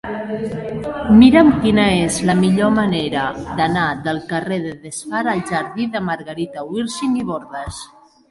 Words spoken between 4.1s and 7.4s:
carrer de Desfar al jardí de Margarita Wirsing i